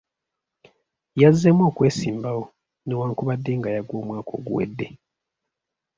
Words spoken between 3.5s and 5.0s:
nga yagwa omwaka oguwedde.